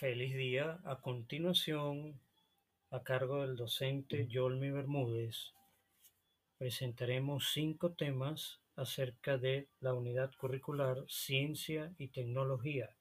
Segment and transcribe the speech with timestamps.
[0.00, 0.80] Feliz día.
[0.84, 2.18] A continuación,
[2.90, 5.52] a cargo del docente Yolmi Bermúdez,
[6.56, 12.96] presentaremos cinco temas acerca de la unidad curricular Ciencia y Tecnología.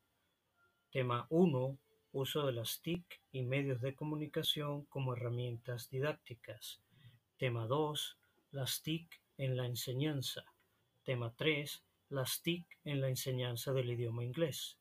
[0.92, 1.78] Tema 1.
[2.12, 6.82] Uso de las TIC y medios de comunicación como herramientas didácticas.
[7.38, 8.18] Tema 2.
[8.52, 10.44] Las TIC en la enseñanza.
[11.06, 11.82] Tema 3.
[12.10, 14.78] Las TIC en la enseñanza del idioma inglés.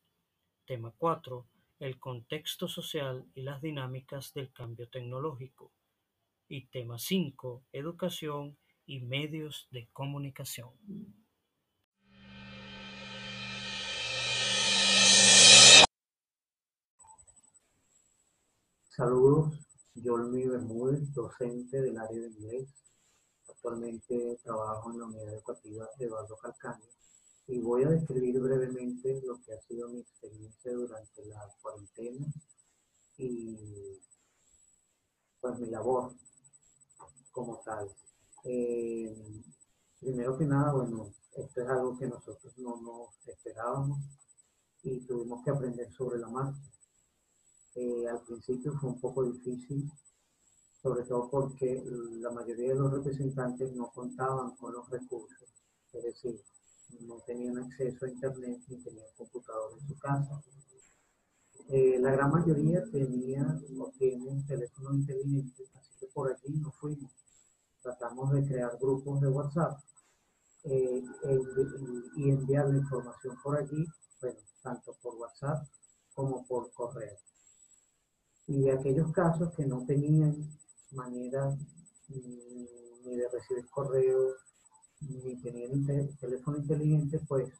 [0.65, 1.47] Tema 4
[1.79, 5.71] el contexto social y las dinámicas del cambio tecnológico.
[6.49, 10.71] Y tema 5, educación y medios de comunicación.
[18.89, 19.57] Saludos,
[19.93, 22.73] Yolmi Bermúdez, docente del área de inglés.
[23.47, 26.85] Actualmente trabajo en la unidad educativa de Eduardo Calcaño
[27.49, 32.27] y voy a describir brevemente lo que ha sido mi experiencia durante la cuarentena
[33.17, 33.57] y
[35.41, 36.13] pues mi labor
[37.31, 37.89] como tal.
[38.43, 39.15] Eh,
[39.99, 43.97] primero que nada, bueno, esto es algo que nosotros no nos esperábamos
[44.83, 46.69] y tuvimos que aprender sobre la marcha.
[47.73, 49.89] Eh, al principio fue un poco difícil,
[50.83, 51.83] sobre todo porque
[52.21, 55.49] la mayoría de los representantes no contaban con los recursos,
[55.93, 56.39] es decir,
[57.01, 60.41] no tenían acceso a internet ni tenían computador en su casa.
[61.69, 67.11] Eh, la gran mayoría tenía o tienen teléfono inteligente, así que por allí nos fuimos.
[67.81, 69.79] Tratamos de crear grupos de WhatsApp
[70.63, 71.03] eh,
[72.15, 73.85] y enviar la información por allí,
[74.19, 75.67] bueno, tanto por WhatsApp
[76.13, 77.17] como por correo.
[78.47, 80.35] Y aquellos casos que no tenían
[80.91, 81.55] manera
[82.07, 83.67] ni de recibir
[84.99, 85.85] correo ni tenían
[86.17, 87.53] teléfono inteligente, pues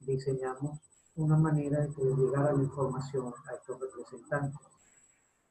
[0.00, 0.80] diseñamos
[1.16, 4.60] una manera de que llegara la información a estos representantes.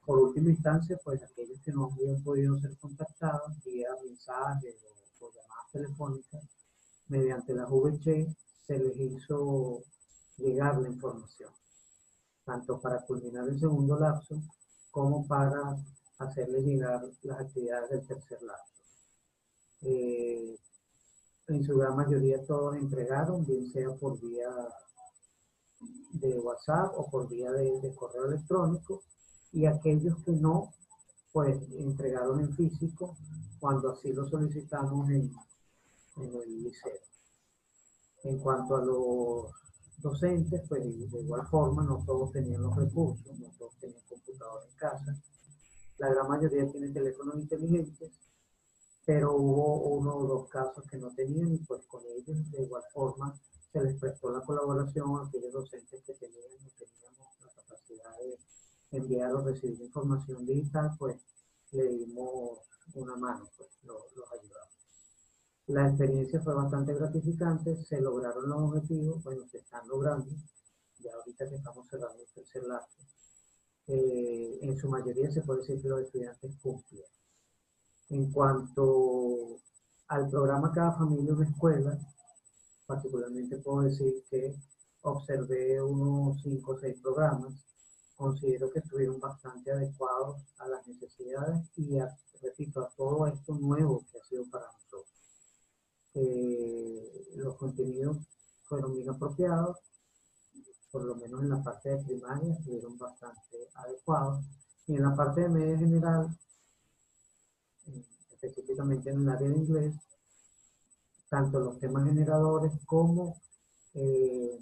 [0.06, 4.76] Por última instancia, pues aquellos que no habían podido ser contactados vía mensajes
[5.22, 6.44] o, llamadas telefónicas,
[7.08, 8.28] mediante la VC
[8.68, 9.84] se les hizo
[10.38, 11.52] llegar la información,
[12.44, 14.42] tanto para culminar el segundo lapso
[14.92, 15.78] como para
[16.20, 18.84] hacerles llegar las actividades del tercer lapso.
[19.84, 20.58] Eh,
[21.48, 24.50] en su gran mayoría todos entregaron, bien sea por vía
[26.14, 29.04] de WhatsApp o por vía de, correo electrónico,
[29.52, 30.74] y aquellos que no,
[31.32, 33.18] pues entregaron en físico
[33.60, 35.32] cuando así lo solicitamos en,
[36.18, 37.00] en el liceo.
[38.24, 39.52] En cuanto a los
[39.98, 44.76] docentes, pues de igual forma no todos tenían los recursos, no todos tenían computador en
[44.78, 45.22] casa.
[45.98, 48.12] La gran mayoría tienen teléfonos inteligentes
[49.06, 52.84] pero hubo uno o dos casos que no tenían y pues con ellos de igual
[52.94, 53.34] forma
[53.72, 58.38] se les prestó la colaboración a aquellos docentes que tenían no teníamos la capacidad de
[58.98, 61.18] enviar o recibir información digital, pues
[61.72, 62.60] le dimos
[62.94, 64.74] una mano, pues los ayudamos.
[65.68, 70.30] La experiencia fue bastante gratificante, se lograron los objetivos, bueno, se están logrando,
[71.00, 73.02] ya ahorita que estamos cerrando el tercer lapso.
[73.88, 77.23] Eh, en su mayoría se puede decir que los estudiantes cumplieron.
[78.14, 79.60] En cuanto
[80.10, 81.98] al programa Cada Familia una Escuela,
[82.86, 84.56] particularmente puedo decir que
[85.02, 87.56] observé unos 5 o 6 programas,
[88.16, 91.98] considero que estuvieron bastante adecuados a las necesidades y,
[92.40, 95.08] repito, a todo esto nuevo que ha sido para nosotros.
[96.14, 98.18] Eh, los contenidos
[98.62, 99.80] fueron bien apropiados,
[100.92, 104.46] por lo menos en la parte de primaria estuvieron bastante adecuados,
[104.86, 106.30] y en la parte de media general
[108.32, 109.96] específicamente en el área de inglés,
[111.30, 113.42] tanto los temas generadores como
[113.94, 114.60] eh,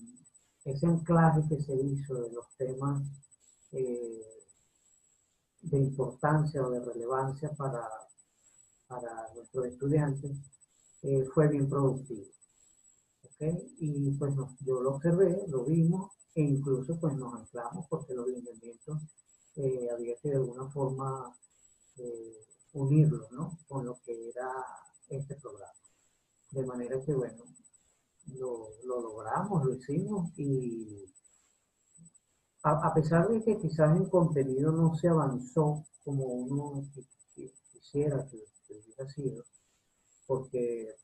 [0.63, 3.03] ese anclaje que se hizo de los temas
[3.71, 4.25] eh,
[5.61, 7.87] de importancia o de relevancia para,
[8.87, 10.31] para nuestros estudiantes
[11.01, 12.25] eh, fue bien productivo.
[13.79, 19.01] Y pues yo lo observé, lo vimos e incluso pues nos anclamos porque los lineamientos
[19.91, 21.35] había que de alguna forma
[22.73, 23.57] unirlo ¿no?
[23.67, 24.49] con lo que era
[25.09, 25.73] este programa.
[26.51, 27.43] De manera que, bueno,
[28.35, 31.05] lo, logramos, lo hicimos y
[32.63, 36.83] a, pesar de que quizás el contenido no se avanzó como uno
[37.71, 38.37] quisiera que,
[38.69, 39.43] hubiera sido,
[40.27, 40.95] porque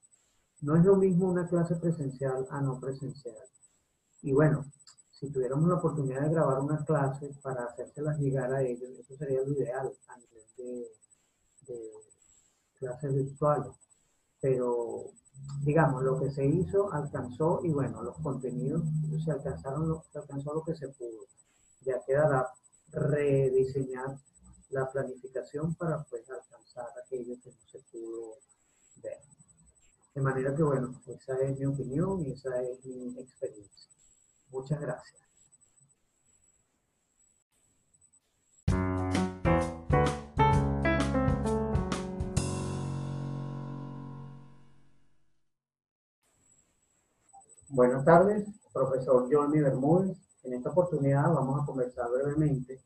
[0.62, 3.36] no es lo mismo una clase presencial a no presencial.
[4.22, 4.66] Y bueno,
[5.12, 9.42] si tuviéramos la oportunidad de grabar una clase para hacérselas llegar a ellos, eso sería
[9.42, 10.88] lo ideal a nivel de,
[12.80, 13.74] clases virtuales.
[14.40, 15.12] Pero,
[15.64, 18.84] digamos, lo que se hizo alcanzó y bueno, los contenidos
[19.24, 21.26] se alcanzaron, se alcanzó lo que se pudo.
[21.82, 22.48] Ya quedará
[22.92, 24.18] rediseñar
[24.70, 28.36] la planificación para pues alcanzar aquello que no se pudo
[29.02, 29.20] ver.
[30.14, 33.92] De manera que bueno, esa es mi opinión y esa es mi experiencia.
[34.52, 35.27] Muchas gracias.
[47.78, 48.44] Buenas tardes,
[48.74, 50.18] profesor Johnny Bermúdez.
[50.42, 52.82] En esta oportunidad vamos a conversar brevemente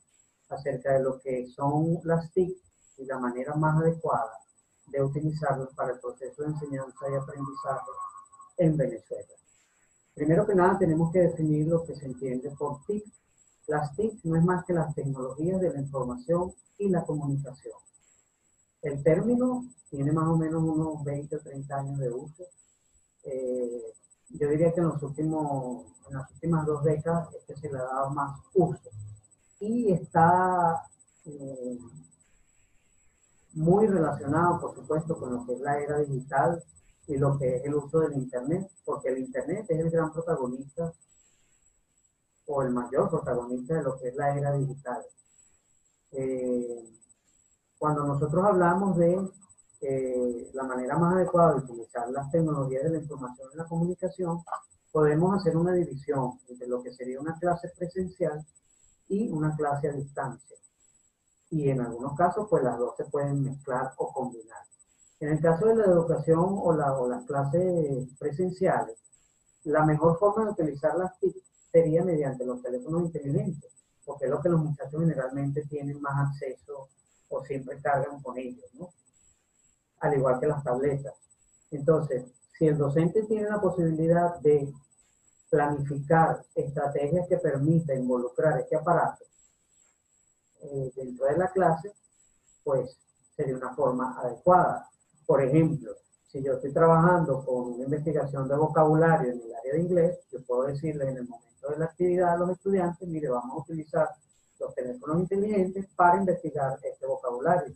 [0.50, 2.58] acerca de lo que son las TIC
[2.98, 4.34] y la manera más adecuada
[4.88, 7.92] de utilizarlas para el proceso de enseñanza y aprendizaje
[8.58, 9.34] en Venezuela.
[10.14, 13.06] Primero que nada tenemos que definir lo que se entiende por TIC.
[13.68, 17.80] Las TIC no es más que las tecnologías de la información y la comunicación.
[18.82, 22.44] El término tiene más o menos unos 20 o 30 años de uso.
[23.24, 23.94] Eh,
[24.34, 27.78] yo diría que en, los últimos, en las últimas dos décadas es que se le
[27.78, 28.90] ha dado más uso
[29.60, 30.82] y está
[31.26, 31.78] eh,
[33.54, 36.64] muy relacionado, por supuesto, con lo que es la era digital
[37.08, 40.92] y lo que es el uso del Internet, porque el Internet es el gran protagonista
[42.48, 45.04] o el mayor protagonista de lo que es la era digital.
[46.12, 46.90] Eh,
[47.78, 49.30] cuando nosotros hablamos de
[49.82, 54.44] eh, la manera más adecuada de utilizar las tecnologías de la información y la comunicación,
[54.92, 58.46] podemos hacer una división entre lo que sería una clase presencial
[59.08, 60.58] y una clase a distancia.
[61.50, 64.64] Y en algunos casos, pues las dos se pueden mezclar o combinar.
[65.20, 68.98] En el caso de la educación o, o las clases presenciales,
[69.64, 71.36] la mejor forma de utilizar las TIC
[71.72, 73.72] sería mediante los teléfonos inteligentes,
[74.06, 76.90] porque es lo que los muchachos generalmente tienen más acceso
[77.30, 78.90] o siempre cargan con ellos, ¿no?
[80.02, 81.14] Al igual que las tabletas.
[81.72, 82.26] Entonces,
[82.58, 84.72] si el docente tiene la posibilidad de
[85.50, 89.26] planificar estrategias que permitan involucrar este aparato
[90.62, 91.92] eh, dentro de la clase,
[92.64, 92.98] pues
[93.36, 94.88] sería una forma adecuada.
[95.26, 95.94] Por ejemplo,
[96.28, 100.42] si yo estoy trabajando con una investigación de vocabulario en el área de inglés, yo
[100.44, 104.10] puedo decirle en el momento de la actividad a los estudiantes, mire, vamos a utilizar
[104.60, 107.74] los teléfonos inteligentes para investigar este vocabulario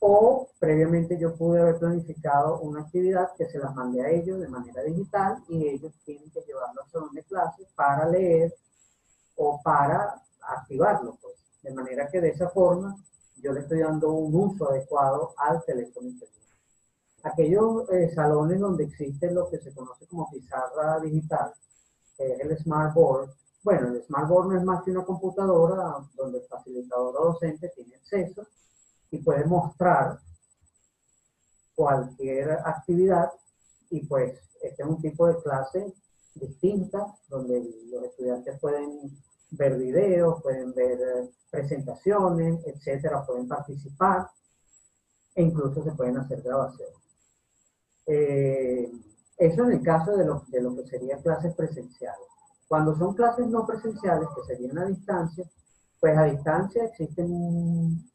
[0.00, 4.48] o previamente yo pude haber planificado una actividad que se las mandé a ellos de
[4.48, 8.54] manera digital y ellos tienen que llevarlo al salón de clase para leer
[9.36, 11.34] o para activarlo, pues.
[11.62, 12.96] De manera que de esa forma
[13.36, 16.34] yo le estoy dando un uso adecuado al teléfono inteligente.
[17.22, 21.52] Aquellos eh, salones donde existe lo que se conoce como pizarra digital,
[22.16, 23.30] que es el Smart Board,
[23.62, 27.72] bueno, el Smart Board no es más que una computadora donde el facilitador o docente
[27.74, 28.46] tiene acceso
[29.14, 30.18] y puede mostrar
[31.74, 33.30] cualquier actividad
[33.90, 35.92] y pues este es un tipo de clase
[36.34, 39.16] distinta donde los estudiantes pueden
[39.50, 44.28] ver videos, pueden ver eh, presentaciones, etcétera, pueden participar
[45.36, 46.96] e incluso se pueden hacer grabaciones.
[48.06, 48.90] Eh,
[49.36, 52.26] eso en el caso de lo, de lo que serían clases presenciales.
[52.66, 55.44] Cuando son clases no presenciales, que serían a distancia,
[56.00, 58.10] pues a distancia existen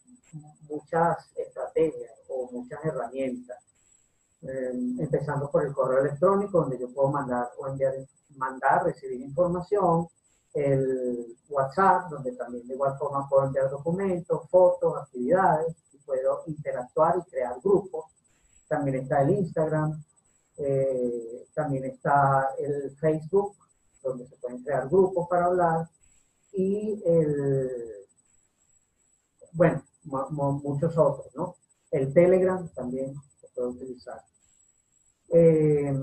[0.69, 3.57] muchas estrategias o muchas herramientas.
[4.42, 7.94] Eh, empezando por el correo electrónico, donde yo puedo mandar o enviar,
[8.38, 10.07] mandar, recibir información,
[10.54, 17.17] el WhatsApp, donde también de igual forma puedo enviar documentos, fotos, actividades, y puedo interactuar
[17.17, 18.05] y crear grupos.
[18.67, 20.03] También está el Instagram,
[20.58, 23.55] eh, también está el Facebook,
[24.01, 25.89] donde se pueden crear grupos para hablar,
[26.53, 27.70] y el,
[29.51, 31.56] bueno, muchos otros, ¿no?
[31.91, 34.22] El Telegram también se puede utilizar.
[35.29, 35.94] Eh,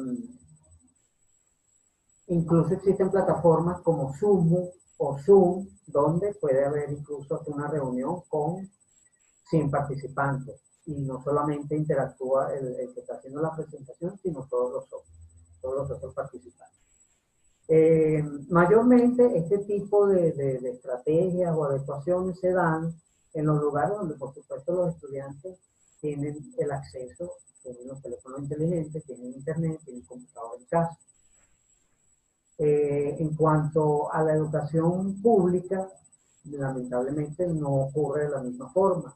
[2.28, 8.68] incluso existen plataformas como Zoom o Zoom, donde puede haber incluso una reunión con
[9.50, 14.84] 100 participantes y no solamente interactúa el, que está haciendo la presentación, sino todos los
[14.84, 15.02] otros,
[15.60, 16.76] todos los otros participantes.
[17.68, 22.94] Eh, mayormente este tipo de, de estrategias o adecuaciones se dan
[23.36, 25.58] en los lugares donde por supuesto los estudiantes
[26.00, 30.98] tienen el acceso, tienen los teléfonos inteligentes, tienen internet, tienen computador en casa.
[32.58, 35.86] Eh, en cuanto a la educación pública,
[36.44, 39.14] lamentablemente no ocurre de la misma forma.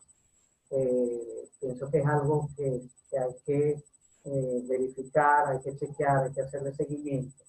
[0.71, 2.83] Eh, pienso que es algo que,
[3.19, 3.83] hay que
[4.25, 7.43] eh, verificar, hay que chequear, hay que hacerle seguimiento.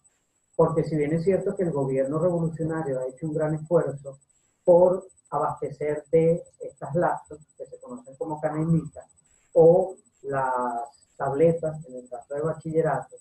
[0.55, 4.19] Porque si bien es cierto que el gobierno revolucionario ha hecho un gran esfuerzo
[4.71, 9.05] por abastecer de estas laptops que se conocen como canemitas
[9.51, 10.87] o las
[11.17, 13.17] tabletas en el caso de bachillerato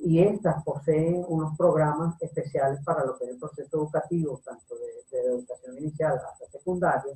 [0.00, 5.18] y estas poseen unos programas especiales para lo que es el proceso educativo, tanto de,
[5.18, 7.14] educación inicial hasta secundaria,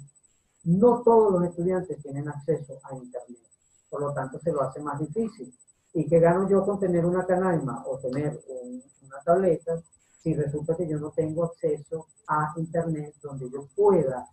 [0.64, 3.42] no todos los estudiantes tienen acceso a Internet.
[3.90, 5.54] Por lo tanto, se lo hace más difícil.
[5.92, 8.40] ¿Y qué gano yo con tener una canaima o tener
[9.02, 9.82] una tableta
[10.26, 14.28] si resulta que yo no tengo acceso a Internet donde yo pueda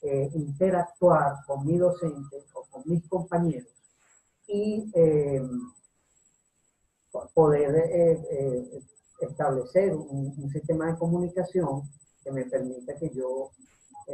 [0.00, 3.70] eh, interactuar con mi docente o con mis compañeros
[4.46, 5.42] y eh,
[7.34, 8.82] poder eh,
[9.20, 11.82] establecer un, sistema de comunicación
[12.24, 13.50] que me permita que yo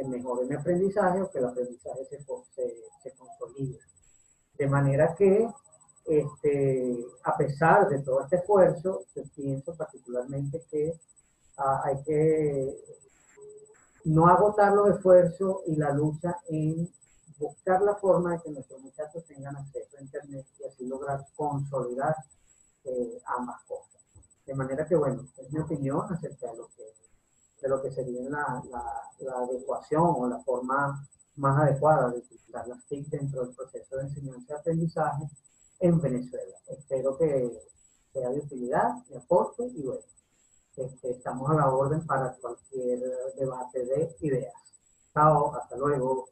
[0.05, 2.17] mejore mi aprendizaje o que el aprendizaje se,
[3.01, 3.79] se, consolide.
[4.57, 5.47] De manera que,
[6.05, 10.93] este, a pesar de todo este esfuerzo, yo pienso particularmente que
[11.57, 12.77] ah, hay que
[14.05, 16.89] no agotar los esfuerzos y la lucha en
[17.39, 22.15] buscar la forma de que nuestros muchachos tengan acceso a Internet y así lograr consolidar
[22.83, 24.01] eh, ambas cosas.
[24.45, 26.83] De manera que, bueno, es mi opinión acerca de lo que,
[27.61, 28.61] de lo que sería la,
[29.19, 34.03] la, adecuación o la forma más adecuada de utilizar las TIC dentro del proceso de
[34.03, 35.29] enseñanza y aprendizaje
[35.79, 36.57] en Venezuela.
[36.67, 37.51] Espero que
[38.11, 40.03] sea de utilidad, de aporte y bueno,
[40.75, 42.99] este, estamos a la orden para cualquier
[43.37, 44.53] debate de ideas.
[45.13, 46.29] Chao, hasta luego.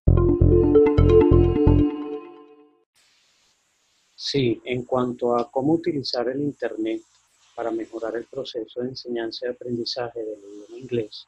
[4.16, 7.02] Sí, en cuanto a cómo utilizar el Internet
[7.56, 11.28] para mejorar el proceso de enseñanza y aprendizaje del idioma inglés,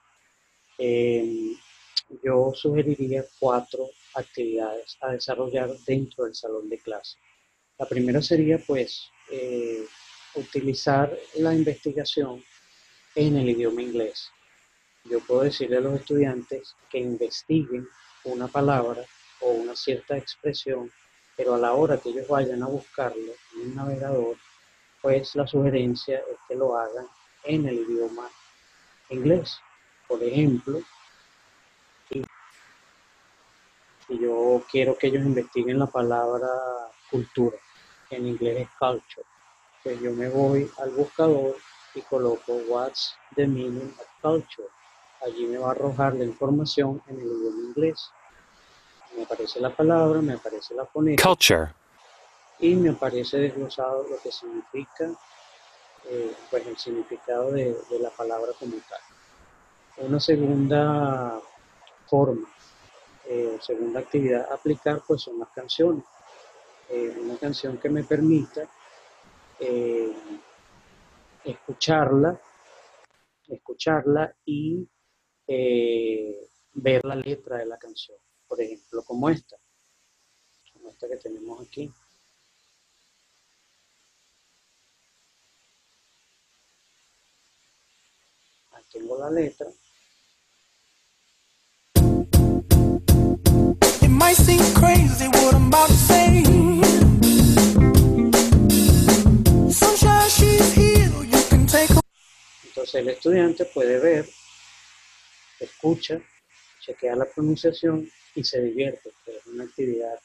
[0.78, 1.56] em,
[2.24, 7.18] yo sugeriría cuatro actividades a desarrollar dentro del salón de clase.
[7.80, 9.86] La primera sería, pues, eh,
[10.36, 12.44] utilizar la investigación
[13.16, 14.30] en el idioma inglés.
[15.06, 17.88] Yo puedo decirle a los estudiantes que investiguen
[18.26, 19.04] una palabra
[19.42, 20.92] o una cierta expresión,
[21.36, 24.38] pero a la hora que ellos vayan a buscarlo en un navegador,
[25.02, 27.08] pues la sugerencia es que lo hagan
[27.44, 28.30] en el idioma
[29.10, 29.58] inglés.
[30.08, 30.82] Por ejemplo,
[32.10, 32.24] si
[34.10, 36.48] yo quiero que ellos investiguen la palabra
[37.14, 37.58] cultura,
[38.10, 39.26] en inglés es culture,
[39.84, 41.56] pues yo me voy al buscador
[41.94, 44.68] y coloco What's the meaning of culture.
[45.22, 48.10] Allí me va a arrojar la información en el idioma inglés.
[49.16, 51.30] Me aparece la palabra, me aparece la fonética.
[51.30, 51.72] Culture.
[52.60, 55.12] Y me aparece desglosado lo que significa,
[56.10, 60.08] eh, pues el significado de, la palabra como tal.
[60.08, 61.40] Una segunda
[62.08, 62.48] forma,
[63.26, 66.04] eh, segunda actividad a aplicar, pues son las canciones.
[66.90, 68.68] Eh, una canción que me permita
[71.44, 72.40] escucharla,
[73.48, 74.88] escucharla y
[75.48, 78.18] eh, ver la letra de la canción.
[78.48, 79.58] Por ejemplo, como esta,
[80.74, 81.92] como esta que tenemos aquí.
[88.92, 89.68] Tengo la letra.
[102.74, 104.28] Entonces el estudiante puede ver,
[105.60, 106.20] escucha,
[106.80, 110.20] chequea la pronunciación y se divierte, es una actividad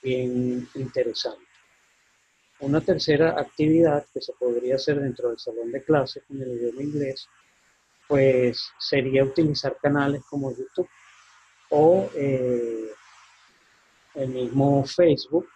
[0.00, 1.44] bien interesante.
[2.60, 6.80] Una tercera actividad que se podría hacer dentro del salón de clases con el idioma
[6.80, 7.26] inglés,
[8.06, 10.88] pues sería utilizar canales como YouTube
[11.70, 12.88] o eh,
[14.14, 15.48] el mismo Facebook.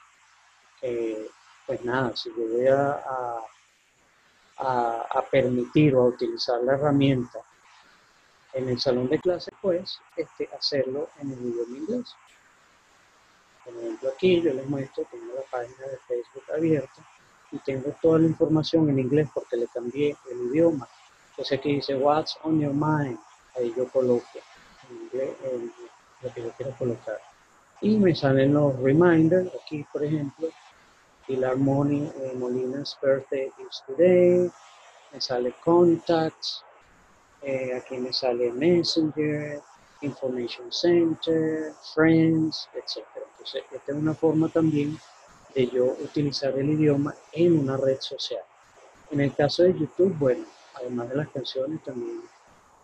[0.81, 3.41] pues nada, si yo voy a,
[5.31, 7.41] permitir o a utilizar la herramienta
[8.53, 12.15] en el salón de clases, pues este, hacerlo en el idioma inglés.
[13.65, 17.03] Por ejemplo, aquí yo les muestro, tengo la página de Facebook abierta
[17.51, 20.89] y tengo toda la información en inglés porque le cambié el idioma.
[21.31, 23.19] Entonces aquí dice, What's on your mind?
[23.57, 24.39] Ahí yo coloco
[24.89, 25.31] en inglés
[26.23, 27.21] lo que yo quiero colocar.
[27.81, 30.49] Y me salen los reminders, aquí por ejemplo,
[31.27, 34.51] Pilar Moni, eh, Molina's birthday is today.
[35.13, 36.63] Me sale contacts.
[37.43, 39.63] Eh, aquí me sale Messenger,
[40.03, 43.05] Information Center, Friends, etc.
[43.33, 44.99] Entonces, esta es una forma también
[45.55, 48.43] de yo utilizar el idioma en una red social.
[49.11, 52.21] En el caso de YouTube, bueno, además de las canciones, también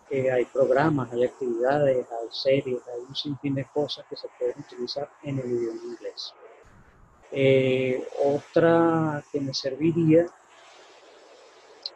[0.09, 4.59] eh, hay programas, hay actividades, hay series, hay un sinfín de cosas que se pueden
[4.59, 6.33] utilizar en el idioma inglés.
[7.31, 10.25] Eh, otra que me serviría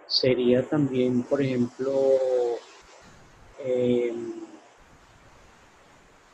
[0.08, 1.94] sería también, por ejemplo,
[3.60, 4.46] em,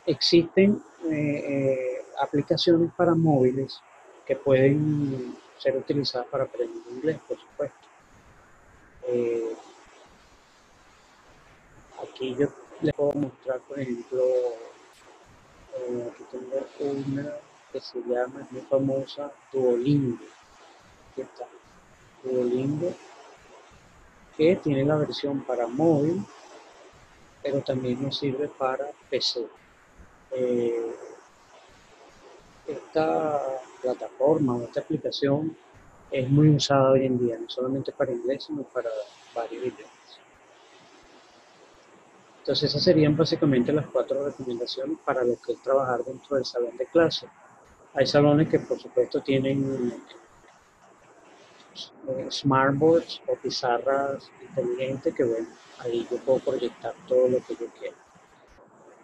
[0.06, 3.80] existen eh, eh, aplicaciones para móviles
[4.24, 7.76] que pueden ser utilizadas para aprender inglés, por supuesto.
[12.02, 12.48] aquí yo
[12.80, 14.22] les puedo mostrar, por ejemplo,
[15.74, 17.32] Eh, aquí tengo una
[17.72, 20.24] que se llama, es muy famosa, Duolingo.
[21.16, 21.48] ¿Qué tal?
[22.22, 22.92] Duolingo,
[24.36, 26.24] que tiene la versión para móvil,
[27.42, 29.46] pero también nos sirve para PC.
[30.32, 30.94] Eh,
[32.66, 33.42] esta
[33.80, 35.56] plataforma o esta aplicación
[36.10, 38.90] es muy usada hoy en día, no solamente para inglés, sino para
[39.34, 39.92] varios idiomas.
[42.40, 46.76] Entonces esas serían básicamente las cuatro recomendaciones para lo que es trabajar dentro del salón
[46.76, 47.28] de clase.
[47.94, 49.92] Hay salones que por supuesto tienen
[52.08, 57.66] eh, smartboards o pizarras inteligentes que bueno, ahí yo puedo proyectar todo lo que yo
[57.78, 57.96] quiera.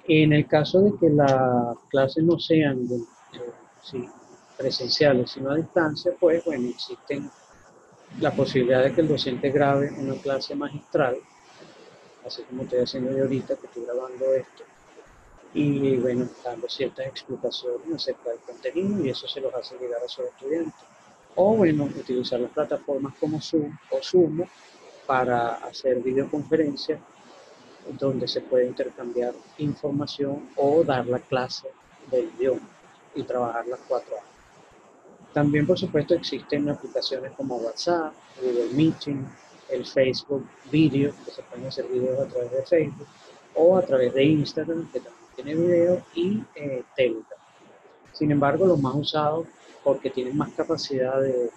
[0.04, 2.88] En el caso de que las clases no sean
[3.83, 4.09] sí,
[4.57, 7.30] presenciales, sino a distancia, pues bueno, existen
[8.21, 11.18] la posibilidad de que el docente grabe una clase magistral,
[12.26, 14.64] así como estoy haciendo yo ahorita, que estoy grabando esto,
[15.55, 20.09] y bueno, dando ciertas explicaciones acerca del contenido y eso se los hace llegar a
[20.09, 20.75] sus estudiantes.
[21.35, 24.43] O bueno, utilizar las plataformas como Zoom o Zoom
[25.07, 27.00] para hacer videoconferencias
[27.99, 31.69] donde se puede intercambiar información o dar la clase
[32.11, 32.69] del idioma
[33.14, 34.26] y trabajar las cuatro horas.
[35.33, 39.25] También, por supuesto, existen aplicaciones como WhatsApp, Google Meeting,
[39.71, 43.07] el Facebook Video, que se pueden hacer videos a través de Facebook,
[43.55, 46.85] o a través de Instagram, que también tiene video, y eh.
[48.12, 49.47] Sin embargo, los más usados,
[49.85, 51.50] porque tienen más capacidad de,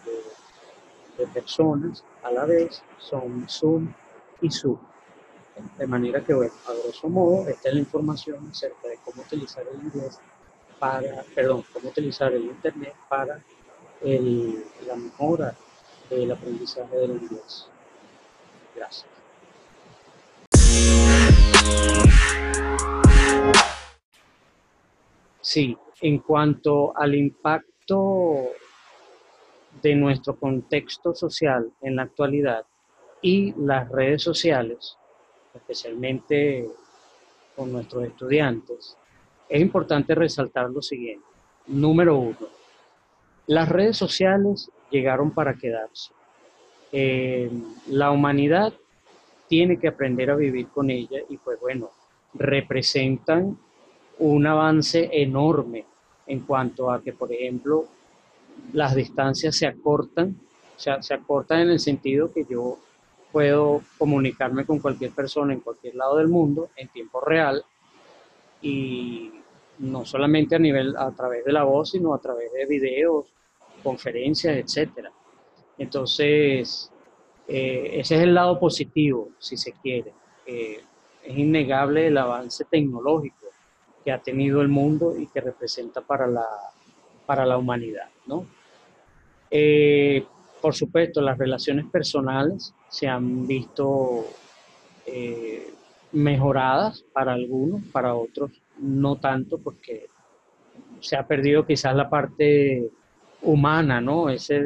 [1.33, 3.93] personas a la vez, son Zoom
[4.41, 4.77] y Zoom.
[5.77, 9.63] De manera que, bueno, a grosso modo, esta es la información acerca de cómo utilizar
[9.67, 10.19] el inglés
[10.79, 13.43] para, perdón, cómo utilizar el Internet para
[14.01, 15.55] la mejora
[16.09, 17.67] del aprendizaje del inglés.
[18.75, 19.05] Gracias.
[25.53, 28.51] Sí, en cuanto al impacto
[29.81, 32.66] de nuestro contexto social en la actualidad
[33.22, 34.96] y las redes sociales,
[35.53, 36.70] especialmente
[37.53, 38.96] con nuestros estudiantes,
[39.50, 41.27] es importante resaltar lo siguiente.
[41.68, 42.48] Número uno,
[43.48, 46.14] las redes sociales llegaron para quedarse.
[46.94, 47.51] Eh,
[47.87, 48.72] la humanidad
[49.50, 51.90] tiene que aprender a vivir con ella y pues bueno,
[52.35, 53.57] representan
[54.22, 55.84] un avance enorme
[56.27, 57.86] en cuanto a que, por ejemplo,
[58.72, 60.40] las distancias se acortan,
[60.77, 62.77] se acortan en el sentido que yo
[63.31, 67.64] puedo comunicarme con cualquier persona en cualquier lado del mundo en tiempo real
[68.62, 69.31] y
[69.79, 73.25] no solamente a nivel a través de la voz, sino a través de videos,
[73.81, 75.12] conferencias, etcétera.
[75.79, 76.92] Entonces,
[77.48, 80.14] eh, ese es el lado positivo, si se quiere.
[80.46, 80.79] Eh,
[81.24, 83.41] es innegable el avance tecnológico
[84.03, 86.48] que ha tenido el mundo y que representa para la,
[87.25, 88.09] para la humanidad.
[88.25, 88.46] ¿no?
[89.50, 90.25] Eh,
[90.61, 94.25] por supuesto, las relaciones personales se han visto
[96.14, 100.07] mejoradas para algunos, para otros no tanto, porque
[101.00, 102.90] se ha perdido quizás la parte
[103.42, 104.29] humana, ¿no?
[104.29, 104.61] Ese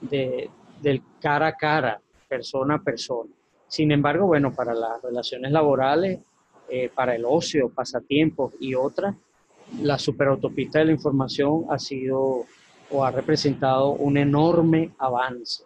[0.00, 3.30] de, del cara a cara, persona a persona.
[3.68, 6.20] Sin embargo, bueno, para las relaciones laborales,
[6.68, 9.14] eh, para el ocio, pasatiempos y otras,
[9.80, 12.44] la superautopista de la información ha sido
[12.90, 15.64] o ha representado un enorme avance.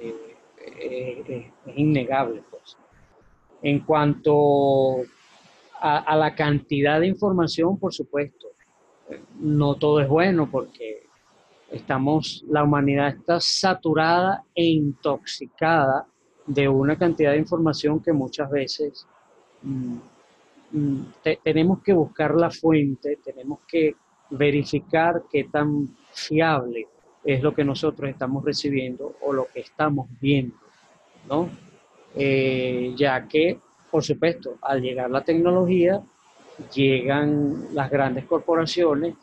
[0.00, 0.36] Eh,
[0.80, 2.76] eh, es innegable, pues.
[3.62, 4.96] En cuanto
[5.82, 8.48] a la cantidad de información, por supuesto,
[9.38, 11.06] no todo es bueno porque
[11.70, 16.06] estamos, la humanidad está saturada e intoxicada
[16.46, 19.06] de una cantidad de información que muchas veces
[19.62, 19.96] mm,
[20.72, 21.00] mm,
[21.42, 23.94] tenemos que buscar la fuente, tenemos que
[24.30, 26.86] verificar qué tan fiable
[27.24, 30.56] es lo que nosotros estamos recibiendo o lo que estamos viendo,
[31.28, 31.48] ¿no?
[32.14, 33.58] Eh, ya que,
[33.90, 36.02] por supuesto, al llegar la tecnología,
[36.74, 39.14] llegan las grandes corporaciones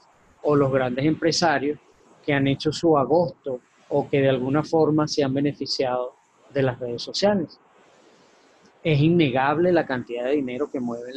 [0.44, 1.80] o los grandes empresarios
[2.24, 6.16] que han hecho su agosto o que de alguna forma se han beneficiado
[6.54, 7.60] de las redes sociales.
[8.88, 11.16] Es innegable la cantidad de dinero que mueven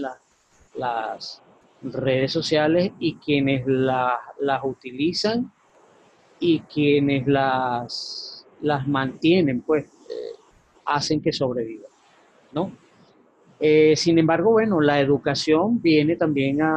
[0.75, 1.41] las
[1.83, 5.53] redes sociales y quienes las utilizan
[6.41, 10.37] y quienes las, las mantienen, pues eh,
[10.85, 11.93] hacen que sobrevivan,
[12.51, 12.73] ¿no?
[13.61, 16.77] Eh, sin embargo, bueno, la educación viene también a,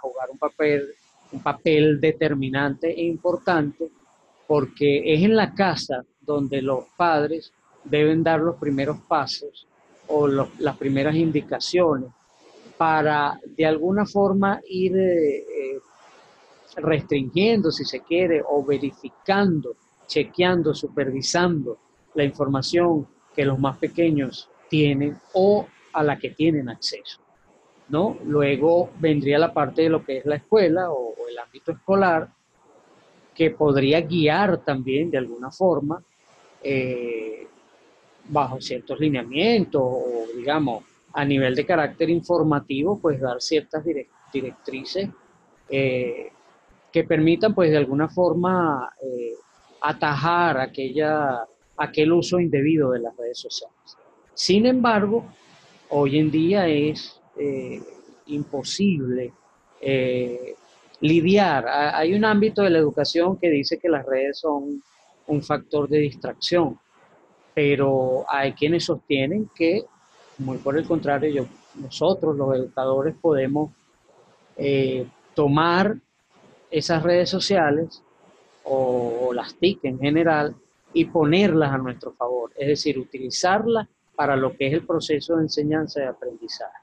[0.00, 0.90] jugar un papel,
[1.32, 3.90] un papel determinante e importante
[4.46, 9.66] porque es en la casa donde los padres deben dar los primeros pasos
[10.10, 12.10] o las primeras indicaciones
[12.76, 15.78] para de alguna forma ir eh, eh,
[16.76, 21.78] restringiendo, si se quiere, o verificando, chequeando, supervisando
[22.14, 27.20] la información que los más pequeños tienen o a la que tienen acceso.
[27.90, 28.16] ¿no?
[28.24, 32.28] Luego vendría la parte de lo que es la escuela o, el ámbito escolar,
[33.34, 36.02] que podría guiar también de alguna forma
[36.62, 37.46] eh,
[38.30, 43.84] bajo ciertos lineamientos o digamos a nivel de carácter informativo, pues dar ciertas
[44.32, 45.08] directrices
[45.68, 46.30] eh,
[46.92, 49.34] que permitan pues de alguna forma eh,
[49.80, 51.44] atajar aquella,
[51.76, 53.96] aquel uso indebido de las redes sociales.
[54.34, 55.24] Sin embargo,
[55.90, 57.80] hoy en día es eh,
[58.26, 59.32] imposible
[61.00, 61.66] lidiar.
[61.66, 64.82] Hay un ámbito de la educación que dice que las redes son
[65.26, 66.78] un factor de distracción,
[67.60, 69.84] pero hay quienes sostienen que,
[70.38, 73.70] muy por el contrario, nosotros los educadores podemos
[74.56, 75.94] eh, tomar
[76.70, 78.02] esas redes sociales
[78.64, 80.56] o, las TIC en general
[80.94, 85.42] y ponerlas a nuestro favor, es decir, utilizarlas para lo que es el proceso de
[85.42, 86.78] enseñanza y aprendizaje.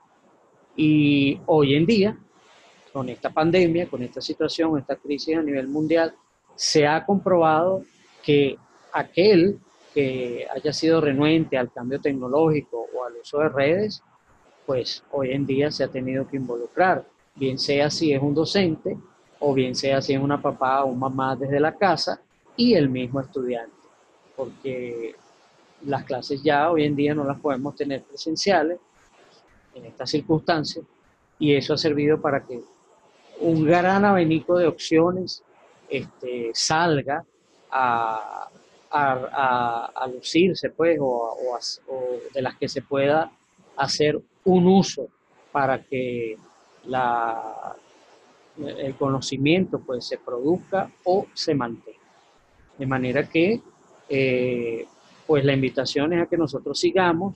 [0.75, 2.17] Y hoy en día,
[2.93, 6.13] con esta pandemia, con esta situación, esta crisis a nivel mundial,
[6.55, 7.83] se ha comprobado
[8.21, 8.57] que
[8.93, 9.59] aquel
[9.97, 14.03] que haya sido renuente al cambio tecnológico o al uso de redes,
[14.63, 18.95] pues hoy en día se ha tenido que involucrar, bien sea si es un docente
[19.39, 22.21] o bien sea si es una papá o mamá desde la casa
[22.55, 23.73] y el mismo estudiante,
[24.35, 25.15] porque
[25.83, 28.77] las clases ya hoy en día no las podemos tener presenciales
[29.73, 30.85] en estas circunstancias
[31.39, 32.61] y eso ha servido para que
[33.39, 35.41] un gran abanico de opciones
[35.89, 37.25] este, salga
[37.71, 38.47] a,
[38.91, 41.35] a, lucirse, pues, o,
[41.87, 43.31] o, de las que se pueda
[43.75, 45.07] hacer un uso
[45.51, 46.37] para que
[46.85, 47.75] la,
[48.57, 51.97] el conocimiento pues se produzca o se mantenga.
[52.77, 53.61] De manera que
[54.09, 54.85] eh,
[55.25, 57.35] pues la invitación es a que nosotros sigamos,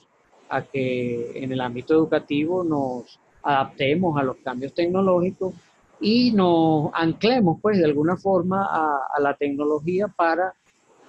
[0.50, 5.54] a que en el ámbito educativo nos adaptemos a los cambios tecnológicos
[6.00, 10.54] y nos anclemos pues de alguna forma a, la tecnología para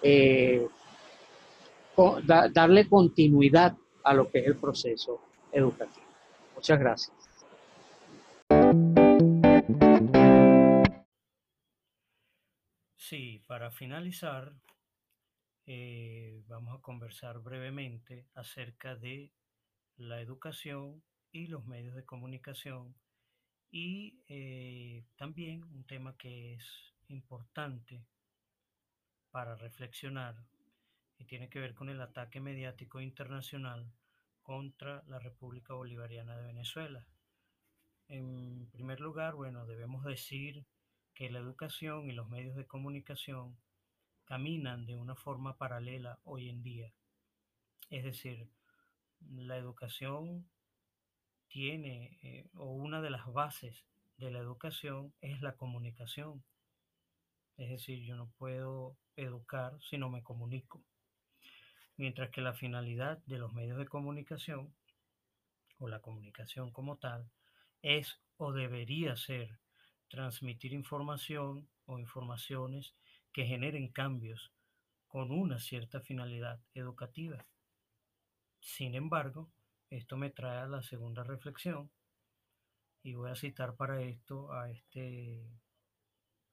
[0.02, 0.66] eh,
[2.24, 5.20] darle continuidad a lo que es el proceso
[5.52, 6.06] educativo.
[6.54, 7.16] Muchas gracias.
[12.96, 14.54] Sí, para finalizar,
[15.66, 19.32] eh, vamos a conversar brevemente acerca de
[19.96, 22.94] la educación y los medios de comunicación
[23.70, 28.04] y eh, también un tema que es importante
[29.32, 30.36] para reflexionar
[31.18, 33.92] y tiene que ver con el ataque mediático internacional
[34.42, 37.06] contra la República Bolivariana de Venezuela.
[38.08, 40.66] En primer lugar, bueno, debemos decir
[41.14, 43.56] que la educación y los medios de comunicación
[44.24, 46.92] caminan de una forma paralela hoy en día.
[47.90, 48.48] Es decir,
[49.20, 50.48] la educación
[51.48, 53.84] tiene, eh, o una de las bases
[54.16, 56.44] de la educación es la comunicación.
[57.56, 60.82] Es decir, yo no puedo educar si no me comunico.
[61.96, 64.74] Mientras que la finalidad de los medios de comunicación,
[65.78, 67.30] o la comunicación como tal,
[67.82, 69.58] es o debería ser
[70.08, 72.94] transmitir información o informaciones
[73.32, 74.52] que generen cambios
[75.08, 77.46] con una cierta finalidad educativa.
[78.60, 79.50] Sin embargo,
[79.90, 81.90] esto me trae a la segunda reflexión
[83.02, 85.44] y voy a citar para esto a este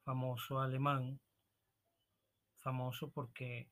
[0.09, 1.19] famoso alemán,
[2.57, 3.67] famoso porque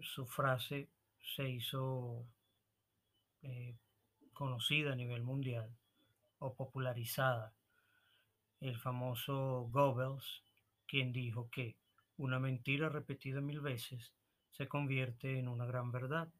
[0.00, 0.88] su frase
[1.36, 2.24] se hizo
[3.42, 3.76] eh,
[4.32, 5.68] conocida a nivel mundial
[6.38, 7.52] o popularizada.
[8.62, 10.42] El famoso Goebbels,
[10.86, 11.76] quien dijo que
[12.16, 14.14] una mentira repetida mil veces
[14.52, 16.32] se convierte en una gran verdad.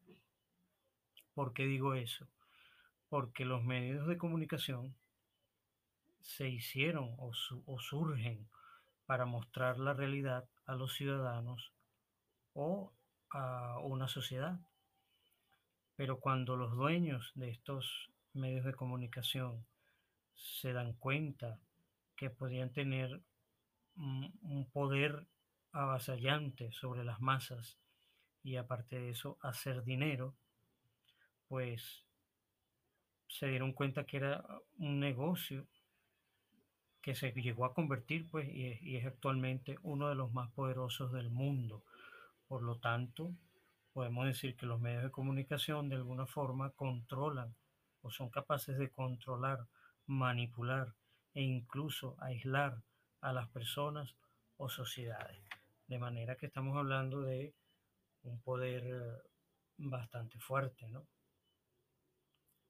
[1.35, 2.25] ¿Por qué digo eso?
[3.07, 4.95] Porque los medios de comunicación
[6.21, 7.31] se hicieron o,
[7.77, 8.49] surgen
[9.05, 11.71] para mostrar la realidad a los ciudadanos
[12.53, 12.91] o
[13.29, 14.59] a una sociedad.
[15.95, 19.65] Pero cuando los dueños de estos medios de comunicación
[20.35, 21.59] se dan cuenta
[22.15, 23.21] que podían tener
[23.95, 25.27] un poder
[25.73, 27.77] avasallante sobre las masas
[28.43, 30.33] y aparte de eso hacer dinero,
[31.47, 32.05] pues
[33.27, 34.43] se dieron cuenta que era
[34.77, 35.67] un negocio
[37.01, 41.29] que se llegó a convertir pues y es, actualmente uno de los más poderosos del
[41.29, 41.83] mundo.
[42.47, 43.31] Por lo tanto,
[43.93, 47.55] podemos decir que los medios de comunicación de alguna forma controlan
[48.01, 49.67] o son capaces de controlar
[50.05, 50.93] manipular
[51.33, 52.81] e incluso aislar
[53.21, 54.15] a las personas
[54.57, 55.41] o sociedades.
[55.87, 57.53] De manera que estamos hablando de
[58.23, 59.29] un poder eh,
[59.77, 61.05] bastante fuerte, ¿no?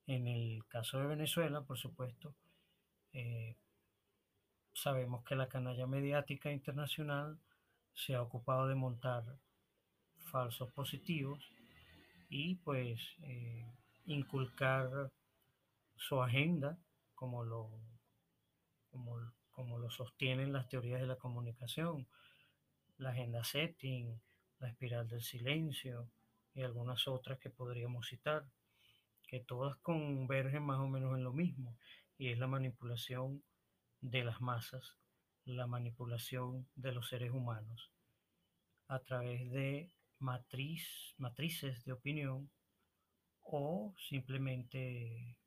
[0.07, 2.33] En el caso de Venezuela, por supuesto,
[3.13, 3.55] eh,
[4.73, 7.37] sabemos que la canalla mediática internacional
[7.93, 9.23] se ha ocupado de montar
[10.17, 11.51] falsos positivos
[12.29, 13.65] y pues eh,
[14.05, 15.11] inculcar
[15.97, 16.77] su agenda
[17.13, 17.69] como lo,
[18.89, 19.17] como,
[19.51, 22.07] como lo sostienen las teorías de la comunicación,
[22.97, 24.19] la agenda setting,
[24.59, 26.09] la espiral del silencio
[26.53, 28.45] y algunas otras que podríamos citar,
[29.27, 31.77] que todas convergen más o menos en lo mismo,
[32.17, 33.43] y es la manipulación
[34.01, 34.97] de las masas,
[35.45, 37.91] la manipulación de los seres humanos
[38.87, 42.51] a través de matrices de opinión
[43.43, 45.37] o simplemente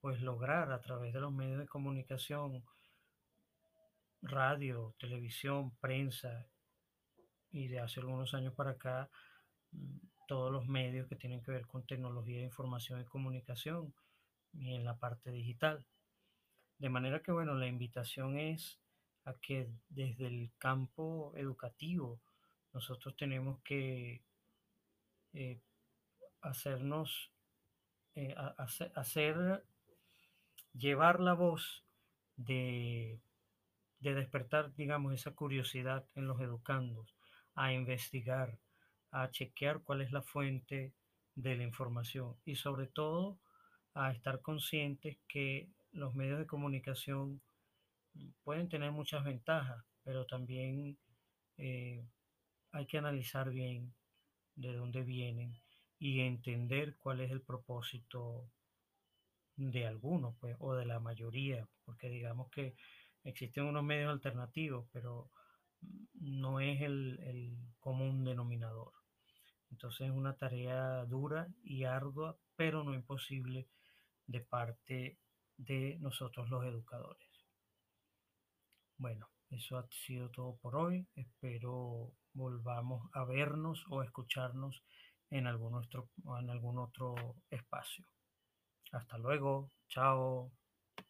[0.00, 2.64] pues lograr a través de los medios de comunicación,
[4.20, 6.48] radio, televisión, prensa
[7.50, 9.08] y de hace algunos años para acá
[9.70, 13.94] mm, todos los medios que tienen que ver con tecnología de información y comunicación
[14.52, 15.84] y en la parte digital.
[16.82, 18.80] De manera que bueno, la invitación es
[19.24, 22.20] a que desde el campo educativo
[22.72, 24.24] nosotros tenemos que
[25.32, 25.60] eh,
[26.40, 27.30] hacernos,
[28.16, 28.34] eh,
[28.96, 29.64] hacer,
[30.74, 31.84] llevar la voz
[32.34, 33.20] de,
[34.00, 37.14] de despertar, digamos, esa curiosidad en los educandos,
[37.54, 38.58] a investigar,
[39.12, 40.92] a chequear cuál es la fuente
[41.36, 43.38] de la información y sobre todo
[43.94, 47.40] a estar conscientes que los medios de comunicación
[48.42, 50.98] pueden tener muchas ventajas, pero también
[51.56, 52.04] eh,
[52.72, 53.94] hay que analizar bien
[54.54, 55.60] de dónde vienen
[55.98, 58.50] y entender cuál es el propósito
[59.56, 62.74] de algunos, pues, o de la mayoría, porque digamos que
[63.24, 65.30] existen unos medios alternativos, pero
[66.14, 68.92] no es el, el común denominador.
[69.70, 73.68] Entonces es una tarea dura y ardua, pero no imposible
[74.26, 75.18] de parte
[75.64, 77.28] de nosotros los educadores.
[78.98, 81.06] Bueno, eso ha sido todo por hoy.
[81.14, 84.82] Espero volvamos a vernos o escucharnos
[85.30, 86.08] en algún otro,
[86.40, 87.14] en algún otro
[87.50, 88.04] espacio.
[88.92, 89.70] Hasta luego.
[89.88, 90.52] Chao.